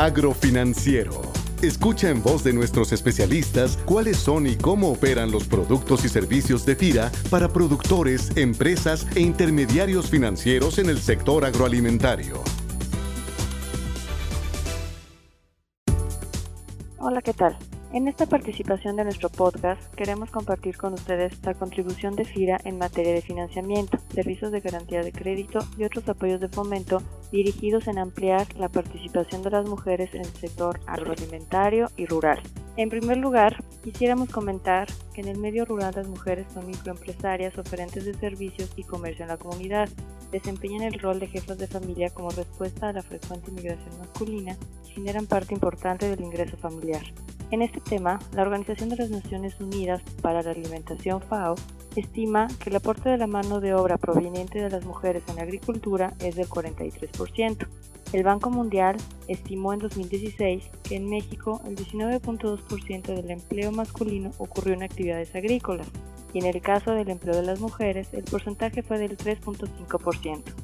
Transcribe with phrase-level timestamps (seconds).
[0.00, 1.20] Agrofinanciero.
[1.60, 6.64] Escucha en voz de nuestros especialistas cuáles son y cómo operan los productos y servicios
[6.64, 12.42] de FIRA para productores, empresas e intermediarios financieros en el sector agroalimentario.
[16.96, 17.58] Hola, ¿qué tal?
[17.92, 22.78] En esta participación de nuestro podcast queremos compartir con ustedes la contribución de FIRA en
[22.78, 27.98] materia de financiamiento, servicios de garantía de crédito y otros apoyos de fomento dirigidos en
[27.98, 32.40] ampliar la participación de las mujeres en el sector agroalimentario y rural.
[32.76, 38.04] En primer lugar, quisiéramos comentar que en el medio rural las mujeres son microempresarias oferentes
[38.04, 39.88] de servicios y comercio en la comunidad.
[40.30, 44.92] Desempeñan el rol de jefas de familia como respuesta a la frecuente inmigración masculina y
[44.92, 47.02] generan parte importante del ingreso familiar.
[47.50, 51.56] En este tema, la Organización de las Naciones Unidas para la Alimentación FAO
[51.96, 55.42] estima que el aporte de la mano de obra proveniente de las mujeres en la
[55.42, 57.66] agricultura es del 43%.
[58.12, 58.96] El Banco Mundial
[59.26, 65.88] estimó en 2016 que en México el 19.2% del empleo masculino ocurrió en actividades agrícolas
[66.32, 70.59] y en el caso del empleo de las mujeres el porcentaje fue del 3.5%.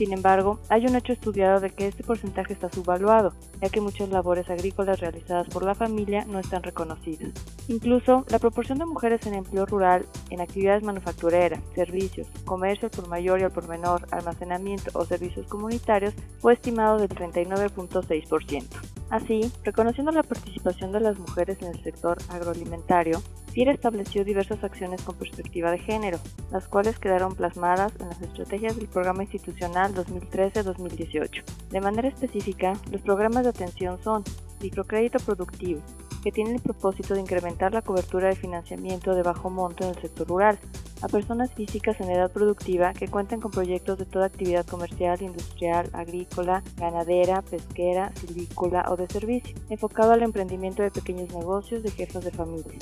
[0.00, 4.08] Sin embargo, hay un hecho estudiado de que este porcentaje está subvaluado, ya que muchas
[4.08, 7.34] labores agrícolas realizadas por la familia no están reconocidas.
[7.68, 13.08] Incluso, la proporción de mujeres en empleo rural, en actividades manufactureras, servicios, comercio al por
[13.08, 18.64] mayor y al por menor, almacenamiento o servicios comunitarios fue estimado del 39.6%.
[19.10, 23.20] Así, reconociendo la participación de las mujeres en el sector agroalimentario,
[23.52, 26.18] FIRA estableció diversas acciones con perspectiva de género,
[26.52, 31.42] las cuales quedaron plasmadas en las estrategias del Programa Institucional 2013-2018.
[31.70, 34.22] De manera específica, los programas de atención son
[34.60, 35.80] microcrédito productivo,
[36.22, 40.00] que tiene el propósito de incrementar la cobertura de financiamiento de bajo monto en el
[40.00, 40.58] sector rural,
[41.02, 45.88] a personas físicas en edad productiva que cuenten con proyectos de toda actividad comercial, industrial,
[45.92, 52.22] agrícola, ganadera, pesquera, silvícola o de servicio, enfocado al emprendimiento de pequeños negocios de jefes
[52.22, 52.78] de familia.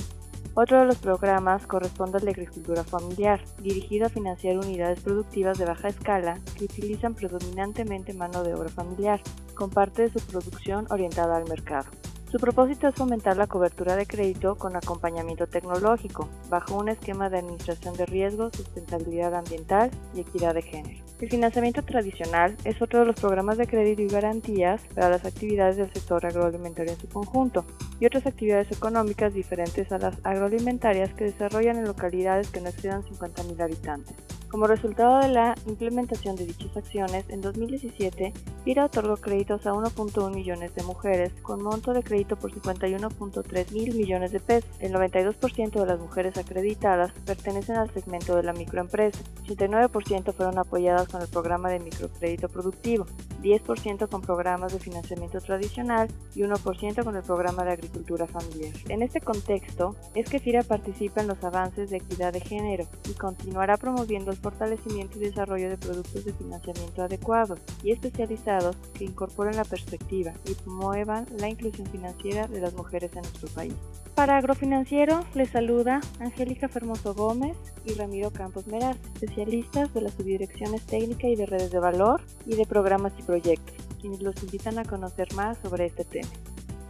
[0.54, 5.64] Otro de los programas corresponde a la agricultura familiar, dirigido a financiar unidades productivas de
[5.64, 9.20] baja escala que utilizan predominantemente mano de obra familiar,
[9.54, 11.88] con parte de su producción orientada al mercado.
[12.31, 17.38] Su propósito es fomentar la cobertura de crédito con acompañamiento tecnológico, bajo un esquema de
[17.38, 21.07] administración de riesgos, sustentabilidad ambiental y equidad de género.
[21.20, 25.76] El financiamiento tradicional es otro de los programas de crédito y garantías para las actividades
[25.76, 27.64] del sector agroalimentario en su conjunto
[27.98, 33.02] y otras actividades económicas diferentes a las agroalimentarias que desarrollan en localidades que no excedan
[33.02, 34.14] 50.000 habitantes.
[34.50, 38.32] Como resultado de la implementación de dichas acciones, en 2017,
[38.64, 43.94] FIRA otorgó créditos a 1.1 millones de mujeres con monto de crédito por 51.3 mil
[43.94, 44.70] millones de pesos.
[44.81, 51.09] El 92% de las mujeres acreditadas pertenecen al segmento de la microempresa, 89% fueron apoyadas
[51.09, 53.04] con el programa de microcrédito productivo,
[53.43, 58.75] 10% con programas de financiamiento tradicional y 1% con el programa de agricultura familiar.
[58.88, 63.15] En este contexto, es que FIRA participa en los avances de equidad de género y
[63.15, 69.56] continuará promoviendo el fortalecimiento y desarrollo de productos de financiamiento adecuados y especializados que incorporen
[69.56, 73.75] la perspectiva y promuevan la inclusión financiera de las mujeres en nuestro país.
[74.18, 80.84] Para Agrofinanciero les saluda Angélica Fermoso Gómez y Ramiro Campos Meraz, especialistas de las subdirecciones
[80.86, 84.84] técnica y de redes de valor y de programas y proyectos, quienes los invitan a
[84.84, 86.28] conocer más sobre este tema.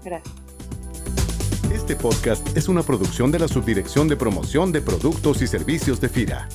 [0.03, 0.35] Gracias.
[1.71, 6.09] Este podcast es una producción de la Subdirección de Promoción de Productos y Servicios de
[6.09, 6.49] FIRA.